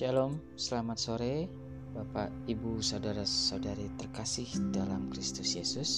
[0.00, 1.44] Shalom, selamat sore
[1.92, 5.90] Bapak, Ibu, Saudara-saudari terkasih dalam Kristus Yesus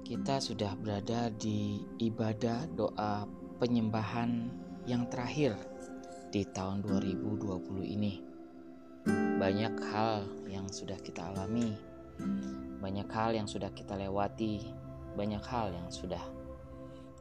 [0.00, 3.28] Kita sudah berada di ibadah doa
[3.60, 4.48] penyembahan
[4.88, 5.60] yang terakhir
[6.32, 7.36] di tahun 2020
[7.92, 8.24] ini
[9.44, 11.76] Banyak hal yang sudah kita alami
[12.80, 14.72] Banyak hal yang sudah kita lewati
[15.20, 16.24] Banyak hal yang sudah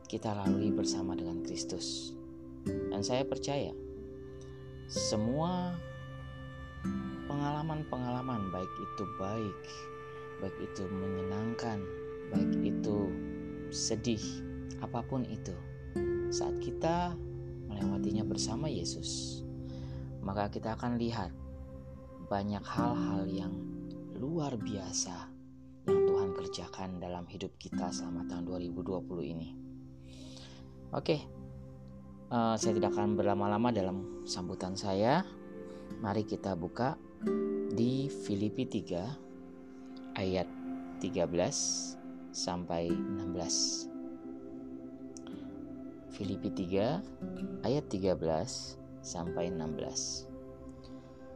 [0.07, 2.19] kita lalui bersama dengan Kristus.
[2.67, 3.73] Dan saya percaya
[4.91, 5.73] semua
[7.31, 9.61] pengalaman-pengalaman baik itu baik,
[10.43, 11.79] baik itu menyenangkan,
[12.35, 13.07] baik itu
[13.71, 14.21] sedih,
[14.83, 15.55] apa pun itu.
[16.27, 17.15] Saat kita
[17.71, 19.41] melewatinya bersama Yesus,
[20.19, 21.31] maka kita akan lihat
[22.27, 23.53] banyak hal-hal yang
[24.19, 25.31] luar biasa
[25.89, 29.49] yang Tuhan kerjakan dalam hidup kita selama tahun 2020 ini.
[30.91, 31.23] Oke,
[32.31, 35.27] uh, saya tidak akan berlama-lama dalam sambutan saya.
[35.99, 36.95] Mari kita buka
[37.75, 40.47] di Filipi 3 ayat
[41.03, 41.27] 13
[42.31, 43.91] sampai 16.
[46.15, 48.15] Filipi 3 ayat 13
[49.03, 50.27] sampai 16.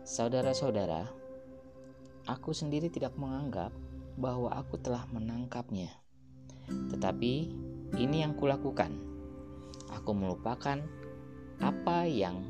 [0.05, 1.09] Saudara-saudara,
[2.29, 3.73] aku sendiri tidak menganggap
[4.15, 5.89] bahwa aku telah menangkapnya.
[6.65, 7.33] Tetapi
[7.97, 9.14] ini yang kulakukan
[9.93, 10.81] aku melupakan
[11.61, 12.45] apa yang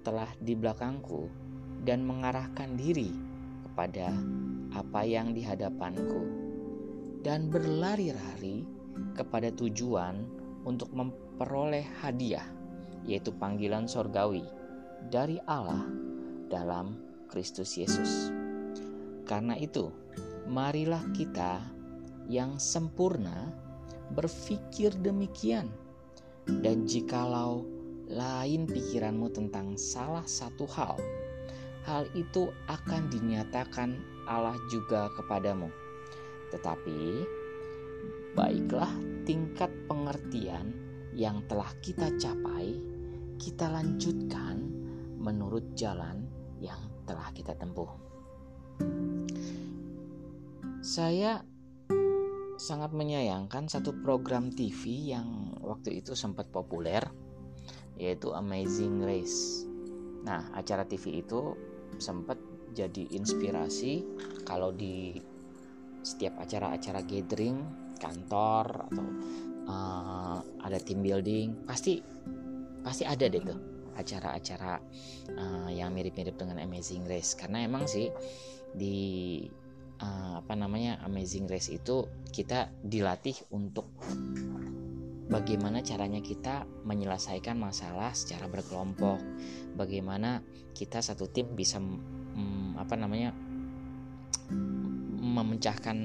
[0.00, 1.28] telah di belakangku
[1.84, 3.12] dan mengarahkan diri
[3.68, 4.12] kepada
[4.72, 6.22] apa yang di hadapanku
[7.20, 8.64] dan berlari-lari
[9.12, 10.24] kepada tujuan
[10.64, 12.44] untuk memperoleh hadiah
[13.04, 14.44] yaitu panggilan sorgawi
[15.08, 15.84] dari Allah
[16.52, 17.00] dalam
[17.30, 18.28] Kristus Yesus.
[19.24, 19.88] Karena itu,
[20.50, 21.62] marilah kita
[22.26, 23.48] yang sempurna
[24.12, 25.70] berpikir demikian
[26.46, 27.66] dan jikalau
[28.10, 30.98] lain pikiranmu tentang salah satu hal,
[31.86, 33.94] hal itu akan dinyatakan
[34.26, 35.70] Allah juga kepadamu.
[36.50, 37.00] Tetapi
[38.34, 38.90] baiklah
[39.26, 40.74] tingkat pengertian
[41.14, 42.78] yang telah kita capai,
[43.38, 44.62] kita lanjutkan
[45.18, 46.26] menurut jalan
[46.58, 47.90] yang telah kita tempuh.
[50.80, 51.44] Saya
[52.70, 57.02] sangat menyayangkan satu program TV yang waktu itu sempat populer
[57.98, 59.66] yaitu Amazing Race.
[60.22, 61.58] Nah, acara TV itu
[61.98, 62.38] sempat
[62.70, 64.06] jadi inspirasi
[64.46, 65.18] kalau di
[66.06, 67.58] setiap acara-acara gathering
[67.98, 69.06] kantor atau
[69.66, 72.00] uh, ada team building pasti
[72.80, 73.58] pasti ada deh tuh
[73.98, 74.80] acara-acara
[75.36, 78.08] uh, yang mirip-mirip dengan Amazing Race karena emang sih
[78.72, 79.44] di
[80.00, 83.86] uh, apa namanya Amazing Race itu kita dilatih untuk
[85.30, 89.22] bagaimana caranya kita menyelesaikan masalah secara berkelompok
[89.78, 90.42] bagaimana
[90.74, 93.30] kita satu tim bisa um, apa namanya
[95.20, 95.96] memecahkan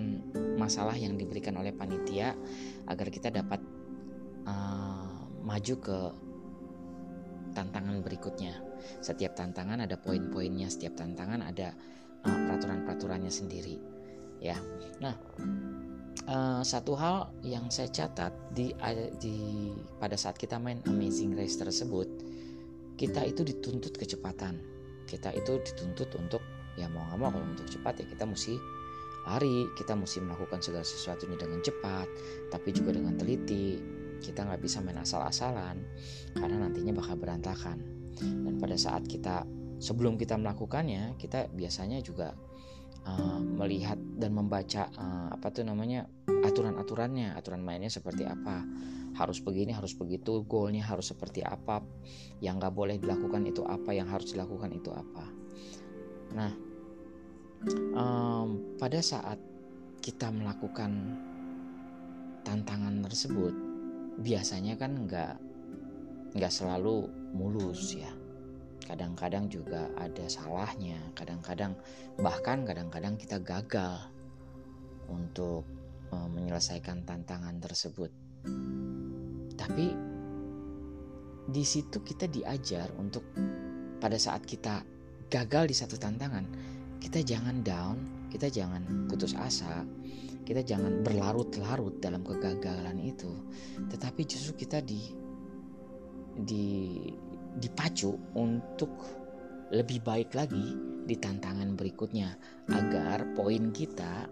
[0.55, 2.37] masalah yang diberikan oleh panitia
[2.85, 3.59] agar kita dapat
[4.45, 5.99] uh, maju ke
[7.55, 8.53] tantangan berikutnya.
[9.01, 11.73] Setiap tantangan ada poin-poinnya, setiap tantangan ada
[12.25, 13.77] uh, peraturan-peraturannya sendiri
[14.41, 14.57] ya.
[14.99, 15.15] Nah
[16.27, 18.73] uh, satu hal yang saya catat di
[19.21, 19.69] di
[20.01, 22.07] pada saat kita main Amazing Race tersebut
[22.95, 24.59] kita itu dituntut kecepatan.
[25.05, 26.41] Kita itu dituntut untuk
[26.75, 28.59] ya mau nggak mau kalau untuk cepat ya kita mesti
[29.25, 32.07] lari kita mesti melakukan segala sesuatunya dengan cepat
[32.49, 33.77] tapi juga dengan teliti.
[34.15, 35.77] Kita nggak bisa main asal-asalan
[36.33, 37.77] karena nantinya bakal berantakan.
[38.15, 39.43] Dan pada saat kita
[39.79, 42.33] sebelum kita melakukannya kita biasanya juga
[43.05, 47.37] uh, melihat dan membaca uh, apa tuh namanya aturan-aturannya.
[47.37, 48.65] Aturan mainnya seperti apa?
[49.15, 50.43] Harus begini harus begitu.
[50.43, 51.81] Goalnya harus seperti apa?
[52.41, 53.95] Yang nggak boleh dilakukan itu apa?
[53.95, 55.25] Yang harus dilakukan itu apa?
[56.35, 56.51] Nah
[57.95, 59.39] um, pada saat
[60.03, 61.17] kita melakukan
[62.45, 63.53] tantangan tersebut
[64.21, 65.33] biasanya kan nggak
[66.37, 68.11] nggak selalu mulus ya
[68.85, 71.73] kadang-kadang juga ada salahnya, kadang-kadang
[72.21, 74.13] bahkan kadang-kadang kita gagal
[75.09, 75.65] untuk
[76.13, 78.13] uh, menyelesaikan tantangan tersebut.
[79.57, 79.87] Tapi
[81.45, 83.25] di situ kita diajar untuk
[83.97, 84.85] pada saat kita
[85.33, 86.45] gagal di satu tantangan,
[87.01, 89.81] kita jangan down, kita jangan putus asa,
[90.45, 93.33] kita jangan berlarut-larut dalam kegagalan itu,
[93.89, 95.09] tetapi justru kita di
[96.35, 96.67] di
[97.55, 98.91] dipacu untuk
[99.71, 100.75] lebih baik lagi
[101.05, 102.35] di tantangan berikutnya
[102.69, 104.29] agar poin kita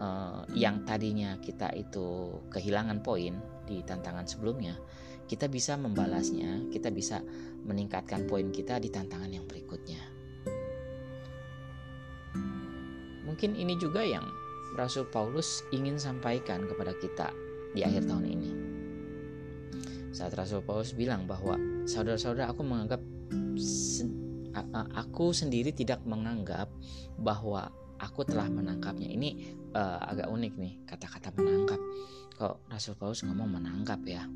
[0.00, 3.36] uh, yang tadinya kita itu kehilangan poin
[3.68, 4.76] di tantangan sebelumnya
[5.32, 7.24] kita bisa membalasnya, kita bisa
[7.64, 10.02] meningkatkan poin kita di tantangan yang berikutnya.
[13.24, 14.28] Mungkin ini juga yang
[14.76, 17.32] Rasul Paulus ingin sampaikan kepada kita
[17.72, 18.50] di akhir tahun ini.
[20.12, 21.56] Saat Rasul Paulus bilang bahwa
[21.86, 23.00] saudara-saudara aku menganggap
[24.92, 26.68] aku sendiri tidak menganggap
[27.16, 29.08] bahwa aku telah menangkapnya.
[29.08, 29.30] Ini
[29.72, 31.80] uh, agak unik nih kata-kata menangkap.
[32.36, 34.26] Kok Rasul Paulus ngomong menangkap ya?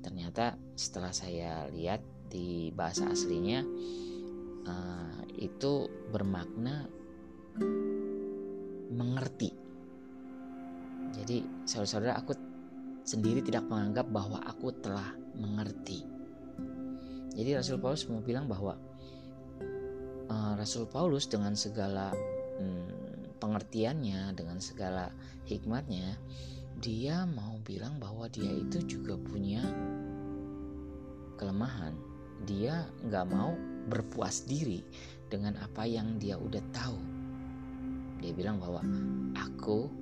[0.00, 3.66] Ternyata setelah saya lihat di bahasa aslinya
[4.66, 6.86] uh, itu bermakna
[8.92, 9.50] mengerti.
[11.16, 12.32] Jadi saudara-saudara aku
[13.06, 16.15] sendiri tidak menganggap bahwa aku telah mengerti.
[17.36, 18.80] Jadi Rasul Paulus mau bilang bahwa
[20.32, 22.16] uh, Rasul Paulus dengan segala
[22.56, 25.12] hmm, pengertiannya, dengan segala
[25.44, 26.16] hikmatnya,
[26.80, 29.60] dia mau bilang bahwa dia itu juga punya
[31.36, 31.92] kelemahan.
[32.48, 33.52] Dia nggak mau
[33.92, 34.80] berpuas diri
[35.28, 36.98] dengan apa yang dia udah tahu.
[38.24, 38.80] Dia bilang bahwa
[39.36, 39.92] aku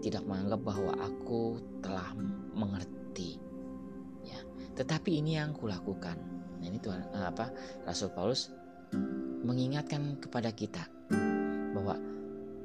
[0.00, 2.12] tidak menganggap bahwa aku telah
[2.56, 3.43] mengerti.
[4.74, 6.18] Tetapi ini yang kulakukan.
[6.60, 7.50] Nah, ini Tuhan eh, apa
[7.86, 8.50] Rasul Paulus
[9.44, 10.82] mengingatkan kepada kita
[11.74, 11.98] bahwa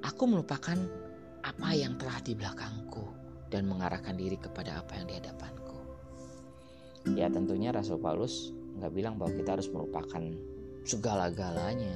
[0.05, 0.77] aku melupakan
[1.43, 3.03] apa yang telah di belakangku
[3.49, 5.77] dan mengarahkan diri kepada apa yang di hadapanku.
[7.17, 10.23] Ya tentunya Rasul Paulus nggak bilang bahwa kita harus melupakan
[10.87, 11.95] segala-galanya.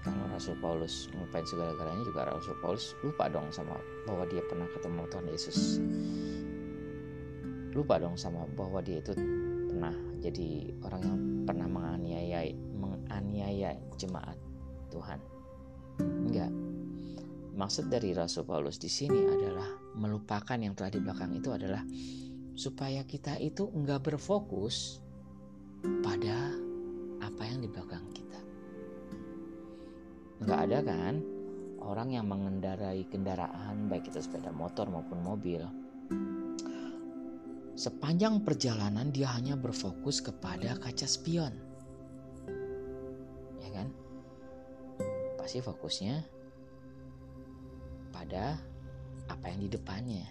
[0.00, 3.76] Kalau Rasul Paulus melupakan segala-galanya juga Rasul Paulus lupa dong sama
[4.08, 5.58] bahwa dia pernah ketemu Tuhan Yesus.
[7.70, 9.14] Lupa dong sama bahwa dia itu
[9.70, 12.40] pernah jadi orang yang pernah menganiaya
[12.74, 14.36] menganiaya jemaat
[14.90, 15.18] Tuhan.
[16.02, 16.52] Enggak.
[17.50, 21.82] Maksud dari Rasul Paulus di sini adalah melupakan yang telah di belakang itu adalah
[22.56, 24.98] supaya kita itu enggak berfokus
[26.04, 26.52] pada
[27.20, 28.40] apa yang di belakang kita.
[30.40, 31.14] Enggak ada kan
[31.80, 35.64] orang yang mengendarai kendaraan baik itu sepeda motor maupun mobil.
[37.80, 41.56] Sepanjang perjalanan dia hanya berfokus kepada kaca spion.
[43.56, 43.88] Ya kan?
[45.40, 46.20] Pasti fokusnya
[48.12, 48.60] pada
[49.32, 50.28] apa yang di depannya.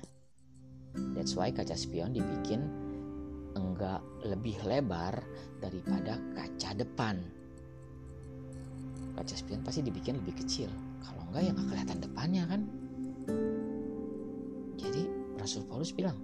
[1.18, 2.70] That's why kaca spion dibikin
[3.58, 5.18] enggak lebih lebar
[5.58, 7.18] daripada kaca depan.
[9.18, 10.70] Kaca spion pasti dibikin lebih kecil.
[11.02, 12.62] Kalau enggak ya nggak kelihatan depannya kan.
[14.78, 15.02] Jadi
[15.42, 16.22] Rasul Paulus bilang,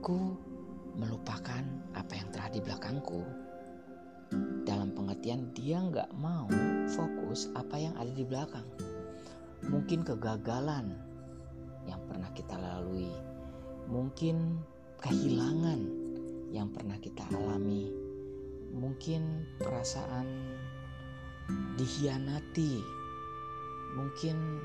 [0.00, 0.32] aku
[0.96, 1.60] melupakan
[1.92, 3.20] apa yang telah di belakangku.
[4.64, 6.48] Dalam pengertian dia nggak mau
[6.88, 8.64] fokus apa yang ada di belakang.
[9.68, 10.96] Mungkin kegagalan
[11.84, 13.12] yang pernah kita lalui,
[13.92, 14.64] mungkin
[15.04, 15.84] kehilangan
[16.48, 17.92] yang pernah kita alami,
[18.72, 20.24] mungkin perasaan
[21.76, 22.80] dikhianati,
[24.00, 24.64] mungkin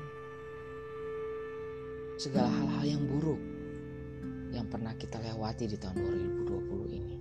[2.16, 3.55] segala hal-hal yang buruk
[4.52, 5.96] yang pernah kita lewati di tahun
[6.46, 7.16] 2020 ini.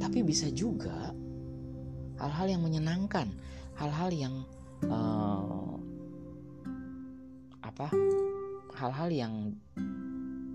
[0.00, 1.12] Tapi bisa juga
[2.20, 3.28] hal-hal yang menyenangkan,
[3.76, 4.34] hal-hal yang
[4.88, 5.76] uh,
[7.64, 7.88] apa?
[8.76, 9.34] Hal-hal yang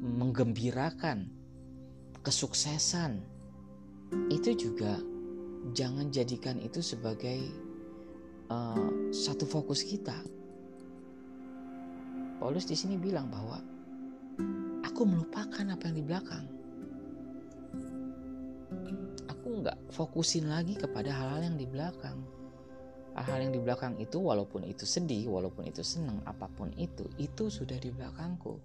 [0.02, 1.30] menggembirakan,
[2.22, 3.22] kesuksesan.
[4.30, 5.02] Itu juga
[5.74, 7.42] jangan jadikan itu sebagai
[8.50, 10.16] uh, satu fokus kita.
[12.38, 13.58] Paulus di sini bilang bahwa
[14.96, 16.46] aku melupakan apa yang di belakang.
[19.28, 22.24] Aku nggak fokusin lagi kepada hal-hal yang di belakang.
[23.12, 27.52] Hal-hal yang di belakang itu walaupun itu sedih, walaupun itu senang, apa pun itu, itu
[27.52, 28.56] sudah di belakangku.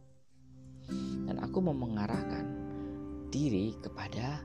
[1.26, 2.46] Dan aku mau mengarahkan
[3.34, 4.38] diri kepada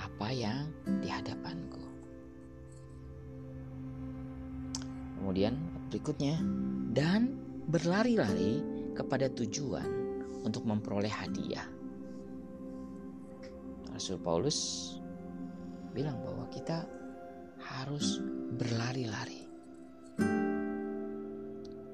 [0.00, 0.72] apa yang
[1.04, 1.84] di hadapanku.
[5.20, 5.52] Kemudian
[5.92, 6.40] berikutnya,
[6.96, 7.36] dan
[7.68, 8.64] berlari-lari
[8.96, 10.05] kepada tujuan
[10.46, 11.66] untuk memperoleh hadiah.
[13.90, 14.58] Rasul Paulus
[15.90, 16.86] bilang bahwa kita
[17.58, 18.22] harus
[18.54, 19.42] berlari-lari.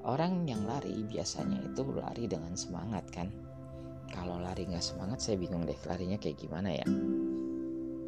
[0.03, 3.31] Orang yang lari biasanya itu lari dengan semangat kan.
[4.11, 6.85] Kalau lari nggak semangat saya bingung deh larinya kayak gimana ya.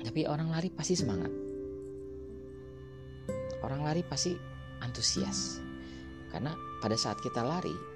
[0.06, 1.32] Tapi orang lari pasti semangat.
[3.66, 4.36] Orang lari pasti
[4.84, 5.58] antusias.
[6.30, 6.52] Karena
[6.84, 7.95] pada saat kita lari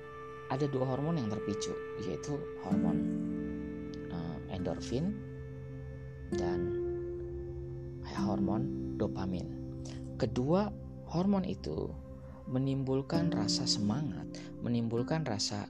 [0.50, 1.72] ada dua hormon yang terpicu
[2.06, 2.98] yaitu hormon
[4.10, 5.14] uh, endorfin
[6.34, 6.80] dan
[8.30, 9.48] hormon dopamin.
[10.20, 10.70] Kedua
[11.10, 11.90] hormon itu
[12.50, 14.26] menimbulkan rasa semangat,
[14.62, 15.70] menimbulkan rasa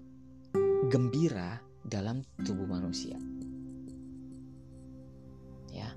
[0.90, 3.16] gembira dalam tubuh manusia.
[5.70, 5.94] Ya.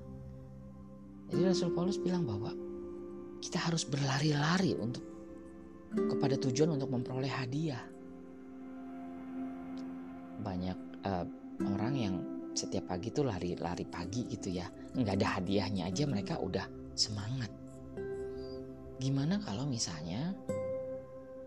[1.33, 2.53] Jadi Rasul Paulus bilang bahwa
[3.41, 5.03] kita harus berlari-lari untuk
[5.93, 7.81] kepada tujuan untuk memperoleh hadiah.
[10.43, 11.25] Banyak uh,
[11.63, 12.15] orang yang
[12.53, 17.49] setiap pagi tuh lari-lari pagi gitu ya, nggak ada hadiahnya aja mereka udah semangat.
[19.01, 20.35] Gimana kalau misalnya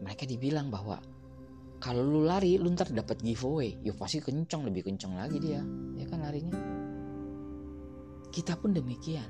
[0.03, 0.99] mereka dibilang bahwa
[1.77, 3.77] kalau lu lari lu ntar dapat giveaway.
[3.85, 5.63] Ya pasti kenceng lebih kenceng lagi dia.
[5.95, 6.57] Ya kan larinya?
[8.33, 9.29] Kita pun demikian.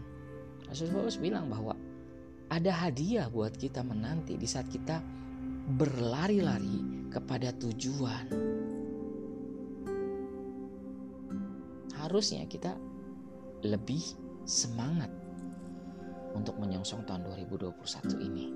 [0.67, 1.77] Rasul Paulus bilang bahwa
[2.51, 5.03] ada hadiah buat kita menanti di saat kita
[5.79, 8.56] berlari-lari kepada tujuan
[12.07, 12.79] harusnya kita
[13.67, 13.99] lebih
[14.47, 15.11] semangat
[16.39, 17.75] untuk menyongsong tahun 2021
[18.23, 18.47] ini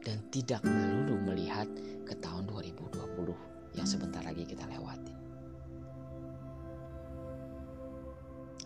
[0.00, 1.68] dan tidak melulu melihat
[2.08, 5.12] ke tahun 2020 yang sebentar lagi kita lewati.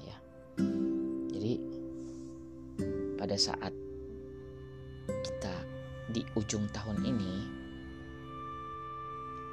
[0.06, 0.16] Ya.
[1.34, 1.54] Jadi
[3.18, 3.74] pada saat
[5.10, 5.54] kita
[6.14, 7.34] di ujung tahun ini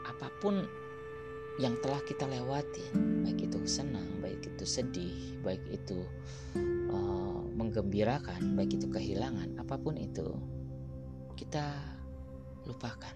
[0.06, 0.70] apa pun
[1.60, 2.88] yang telah kita lewati,
[3.28, 6.08] baik itu senang, baik itu sedih, baik itu
[6.88, 10.40] uh, menggembirakan, baik itu kehilangan, apa pun itu,
[11.36, 11.76] kita
[12.64, 13.12] lupakan.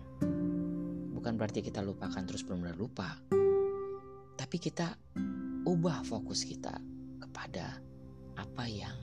[1.15, 3.15] Bukan berarti kita lupakan terus benar-benar lupa,
[4.35, 4.91] tapi kita
[5.63, 6.75] ubah fokus kita
[7.23, 7.79] kepada
[8.35, 8.99] apa yang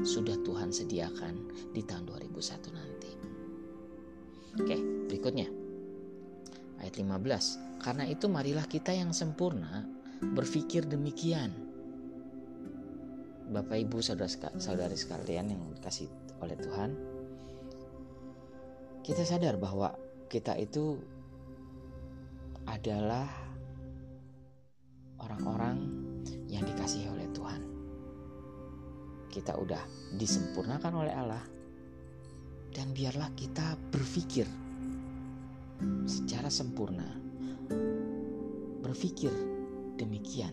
[0.00, 3.12] sudah Tuhan sediakan di tahun 2001 nanti.
[4.56, 4.76] Oke,
[5.12, 5.52] berikutnya
[6.80, 7.71] ayat 15.
[7.82, 9.82] Karena itu marilah kita yang sempurna
[10.22, 11.50] berpikir demikian.
[13.52, 16.08] Bapak Ibu saudara-saudari sekalian yang dikasih
[16.40, 16.90] oleh Tuhan,
[19.02, 19.92] kita sadar bahwa
[20.30, 20.96] kita itu
[22.70, 23.26] adalah
[25.18, 25.82] orang-orang
[26.46, 27.60] yang dikasihi oleh Tuhan.
[29.26, 29.82] Kita udah
[30.14, 31.44] disempurnakan oleh Allah
[32.72, 34.46] dan biarlah kita berpikir
[36.06, 37.31] secara sempurna.
[38.92, 39.32] Berpikir
[39.96, 40.52] demikian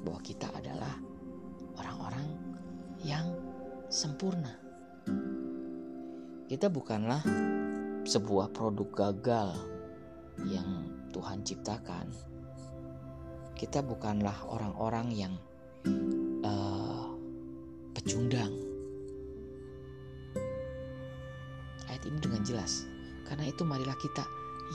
[0.00, 0.96] bahwa kita adalah
[1.76, 2.32] orang-orang
[3.04, 3.28] yang
[3.92, 4.56] sempurna.
[6.48, 7.20] Kita bukanlah
[8.08, 9.52] sebuah produk gagal
[10.48, 12.08] yang Tuhan ciptakan.
[13.52, 15.36] Kita bukanlah orang-orang yang
[16.40, 17.04] uh,
[17.92, 18.56] pecundang.
[21.84, 22.88] Ayat ini dengan jelas
[23.28, 24.24] karena itu marilah kita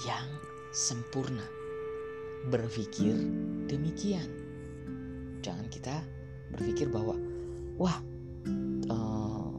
[0.05, 0.29] yang
[0.69, 1.60] sempurna
[2.49, 3.13] berpikir
[3.69, 4.25] demikian.
[5.45, 6.01] Jangan kita
[6.53, 7.17] berpikir bahwa
[7.77, 7.97] wah
[8.89, 9.53] uh,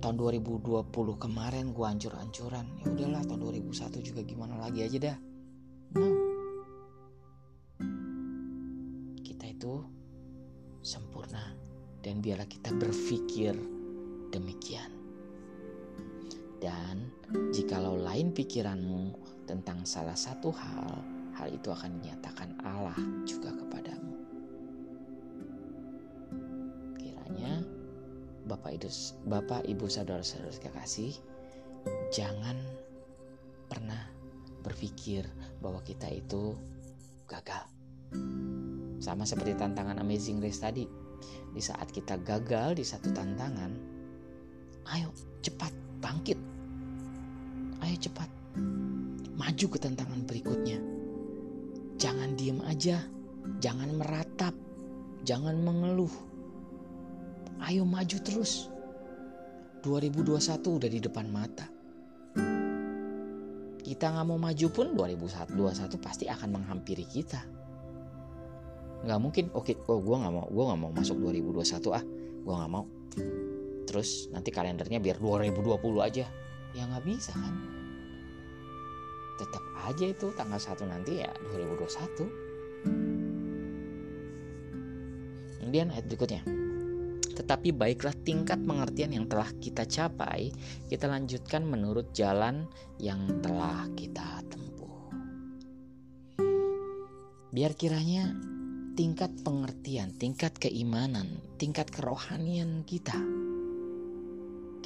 [0.00, 2.64] tahun 2020 kemarin gua hancur-hancuran.
[2.80, 5.16] Ya udahlah tahun 2001 juga gimana lagi aja dah.
[5.96, 6.08] No.
[9.24, 9.84] Kita itu
[10.84, 11.56] sempurna
[12.04, 13.56] dan biarlah kita berpikir
[14.28, 14.92] demikian.
[16.60, 17.12] Dan
[17.52, 24.14] jikalau lain pikiranmu tentang salah satu hal, hal itu akan dinyatakan Allah juga kepadamu.
[26.98, 27.62] Kiranya
[28.46, 28.88] Bapak Ibu,
[29.28, 31.14] Bapak Ibu saudara-saudara kekasih,
[32.14, 32.56] jangan
[33.66, 34.08] pernah
[34.62, 35.26] berpikir
[35.60, 36.56] bahwa kita itu
[37.26, 37.66] gagal.
[39.02, 40.86] Sama seperti tantangan Amazing Race tadi.
[41.54, 43.72] Di saat kita gagal di satu tantangan,
[44.92, 45.08] ayo
[45.40, 45.72] cepat
[46.02, 46.36] bangkit
[47.84, 48.32] Ayo cepat,
[49.36, 50.93] maju ke tantangan berikutnya.
[52.04, 53.00] Jangan diem aja,
[53.64, 54.52] jangan meratap,
[55.24, 56.12] jangan mengeluh.
[57.64, 58.68] Ayo maju terus.
[59.80, 60.36] 2021
[60.68, 61.64] udah di depan mata.
[63.80, 65.56] Kita nggak mau maju pun 2021
[65.96, 67.40] pasti akan menghampiri kita.
[69.08, 72.04] Nggak mungkin, oke, okay, oh gue nggak mau, gue nggak mau masuk 2021 ah,
[72.44, 72.84] gue nggak mau.
[73.88, 76.28] Terus nanti kalendernya biar 2020 aja
[76.74, 77.83] ya nggak bisa kan
[79.36, 82.44] tetap aja itu tanggal 1 nanti ya 2021
[85.74, 86.42] kemudian ayat berikutnya.
[87.34, 90.54] Tetapi baiklah tingkat pengertian yang telah kita capai
[90.86, 92.70] kita lanjutkan menurut jalan
[93.02, 95.10] yang telah kita tempuh.
[97.50, 98.38] Biar kiranya
[98.94, 103.18] tingkat pengertian tingkat keimanan tingkat kerohanian kita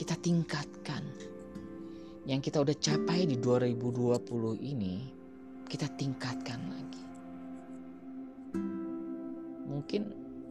[0.01, 1.05] kita tingkatkan
[2.29, 5.09] yang kita udah capai di 2020 ini
[5.65, 7.05] kita tingkatkan lagi.
[9.65, 10.03] Mungkin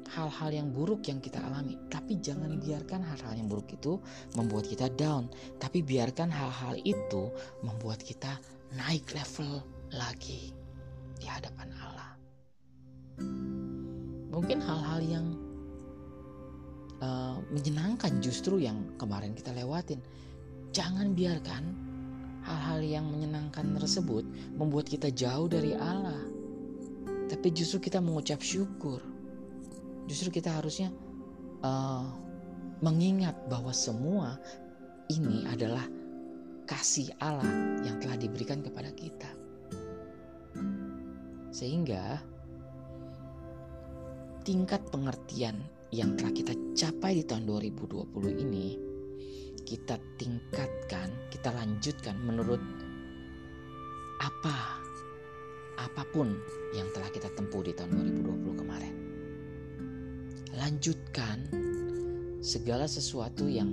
[0.10, 4.02] hal-hal yang buruk yang kita alami, tapi jangan biarkan hal-hal yang buruk itu
[4.34, 5.30] membuat kita down,
[5.62, 7.30] tapi biarkan hal-hal itu
[7.62, 8.42] membuat kita
[8.74, 9.62] naik level
[9.94, 10.54] lagi.
[11.18, 12.14] di hadapan Allah.
[14.30, 15.26] Mungkin hal-hal yang
[17.02, 19.98] uh, menyenangkan justru yang kemarin kita lewatin.
[20.78, 21.64] Jangan biarkan
[22.46, 24.22] hal-hal yang menyenangkan tersebut
[24.62, 26.22] membuat kita jauh dari Allah.
[27.34, 29.02] Tapi justru kita mengucap syukur.
[30.06, 30.94] Justru kita harusnya
[31.66, 32.06] uh,
[32.86, 34.38] mengingat bahwa semua
[35.10, 35.82] ini adalah
[36.70, 39.34] kasih Allah yang telah diberikan kepada kita.
[41.50, 42.22] Sehingga
[44.46, 45.58] tingkat pengertian
[45.90, 48.87] yang telah kita capai di tahun 2020 ini
[49.68, 52.64] kita tingkatkan, kita lanjutkan menurut
[54.24, 54.80] apa
[55.76, 56.40] apa pun
[56.72, 57.92] yang telah kita tempuh di tahun
[58.24, 58.96] 2020 kemarin.
[60.56, 61.38] Lanjutkan
[62.40, 63.68] segala sesuatu yang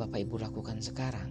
[0.00, 1.28] Bapak Ibu lakukan sekarang.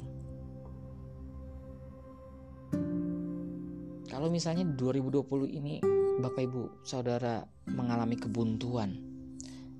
[4.05, 5.81] Kalau misalnya 2020 ini
[6.21, 7.41] Bapak Ibu Saudara
[7.73, 9.01] mengalami kebuntuan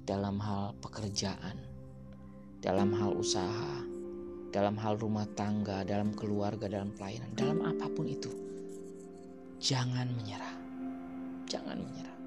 [0.04, 1.62] dalam hal pekerjaan,
[2.60, 3.95] dalam hal usaha,
[4.56, 8.32] dalam hal rumah tangga, dalam keluarga, dalam pelayanan, dalam apa pun itu.
[9.60, 10.56] Jangan menyerah.
[11.44, 12.18] Jangan menyerah.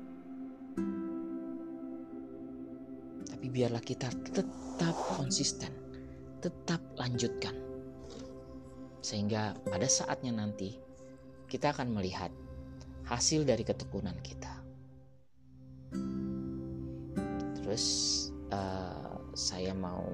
[3.33, 5.73] Tapi biarlah kita tetap konsisten,
[6.45, 7.57] tetap lanjutkan.
[9.01, 10.77] Sehingga pada saatnya nanti
[11.49, 12.29] kita akan melihat
[13.09, 14.53] hasil dari ketekunan kita.
[17.57, 17.85] Terus
[18.53, 20.05] uh, saya mau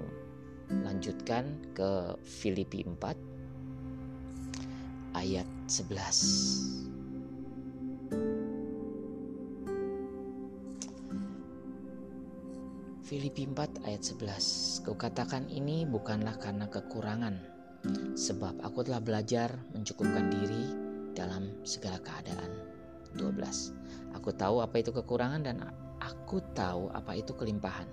[0.70, 1.44] lanjutkan
[1.76, 3.34] ke Filipi 4
[5.14, 6.74] ayat 11.
[13.04, 17.36] Filipi 4 ayat 11 Kau katakan ini bukanlah karena kekurangan
[18.16, 20.72] Sebab aku telah belajar mencukupkan diri
[21.12, 22.48] dalam segala keadaan.
[23.14, 25.68] 12 Aku tahu apa itu kekurangan dan
[26.00, 27.86] aku tahu apa itu kelimpahan.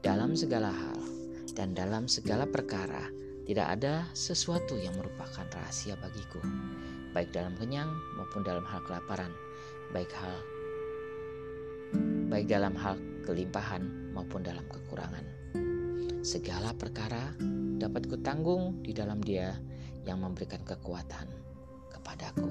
[0.00, 1.15] Dalam segala hal
[1.56, 3.08] dan dalam segala perkara
[3.48, 6.42] tidak ada sesuatu yang merupakan rahasia bagiku
[7.16, 7.88] Baik dalam kenyang
[8.20, 9.32] maupun dalam hal kelaparan
[9.90, 10.36] Baik hal
[12.26, 15.24] baik dalam hal kelimpahan maupun dalam kekurangan.
[16.26, 17.32] Segala perkara
[17.78, 19.54] dapat kutanggung di dalam Dia
[20.02, 21.30] yang memberikan kekuatan
[21.90, 22.50] kepadaku.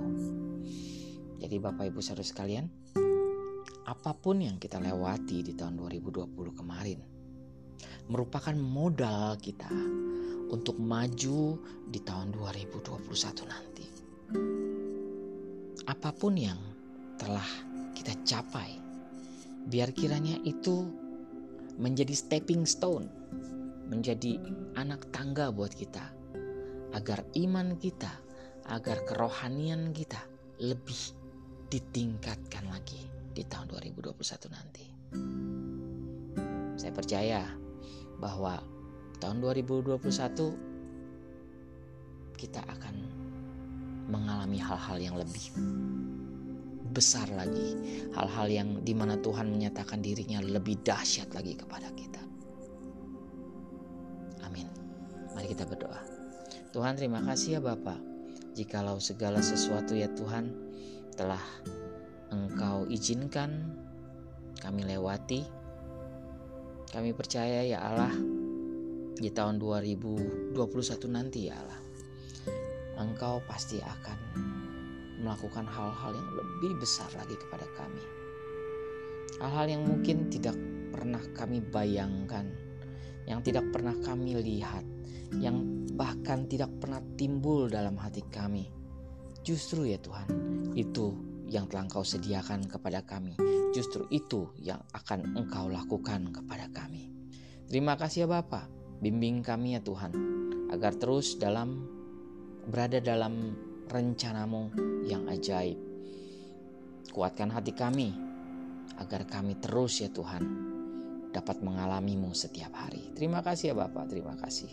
[1.44, 2.66] Jadi Bapak Ibu Saudara sekalian,
[3.86, 7.15] apa pun yang kita lewati di tahun 2020 kemarin
[8.10, 9.70] merupakan modal kita
[10.54, 11.58] untuk maju
[11.90, 13.86] di tahun 2021 nanti.
[15.86, 16.58] Apa pun yang
[17.18, 17.46] telah
[17.98, 18.78] kita capai,
[19.66, 20.86] biar kiranya itu
[21.82, 23.10] menjadi stepping stone,
[23.90, 24.38] menjadi
[24.78, 26.06] anak tangga buat kita,
[26.94, 28.12] agar iman kita,
[28.70, 30.22] agar kerohanian kita
[30.62, 31.14] lebih
[31.70, 33.02] ditingkatkan lagi
[33.34, 34.16] di tahun 2021
[34.54, 34.86] nanti.
[36.80, 37.65] Saya percaya
[38.20, 38.64] bahwa
[39.20, 40.00] tahun 2021
[42.36, 42.96] kita akan
[44.12, 45.50] mengalami hal-hal yang lebih
[46.96, 47.76] besar lagi,
[48.16, 52.22] hal-hal yang di mana Tuhan menyatakan dirinya lebih dahsyat lagi kepada kita.
[54.48, 54.70] Amin.
[55.36, 56.00] Mari kita berdoa.
[56.72, 58.00] Tuhan terima kasih ya Bapak.
[58.56, 60.56] Jikalau segala sesuatu ya Tuhan
[61.20, 61.44] telah
[62.32, 63.76] Engkau izinkan
[64.60, 65.65] kami lewati.
[66.96, 68.16] Kami percaya ya Allah
[69.20, 70.56] di tahun 2021
[71.12, 71.80] nanti ya Allah.
[72.96, 74.20] Engkau pasti akan
[75.20, 78.00] melakukan hal-hal yang lebih besar lagi kepada kami.
[79.44, 80.56] Hal-hal yang mungkin tidak
[80.96, 82.48] pernah kami bayangkan,
[83.28, 84.88] yang tidak pernah kami lihat,
[85.36, 88.72] yang bahkan tidak pernah timbul dalam hati kami.
[89.44, 90.32] Justru ya Tuhan,
[90.80, 91.12] itu
[91.52, 93.36] yang telah Engkau sediakan kepada kami.
[93.76, 97.12] Justru itu yang akan Engkau lakukan kepada kami.
[97.68, 98.72] Terima kasih ya Bapa,
[99.04, 100.16] bimbing kami ya Tuhan,
[100.72, 101.84] agar terus dalam
[102.72, 103.52] berada dalam
[103.92, 104.72] rencanamu
[105.04, 105.76] yang ajaib.
[107.12, 108.16] Kuatkan hati kami
[108.96, 110.44] agar kami terus ya Tuhan
[111.36, 113.12] dapat mengalamimu setiap hari.
[113.12, 114.72] Terima kasih ya Bapak, terima kasih.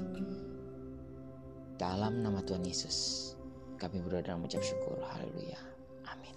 [1.75, 3.35] Dalam nama Tuhan Yesus,
[3.83, 4.95] kami berdoa dan mengucap syukur.
[5.03, 5.59] Haleluya.
[6.07, 6.37] Amin.